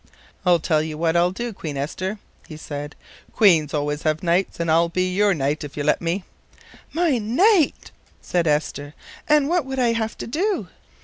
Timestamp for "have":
4.01-4.23, 9.93-10.17